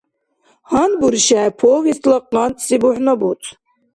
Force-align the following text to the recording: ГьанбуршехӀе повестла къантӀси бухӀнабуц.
ГьанбуршехӀе 0.69 1.43
повестла 1.59 2.17
къантӀси 2.31 2.75
бухӀнабуц. 2.81 3.41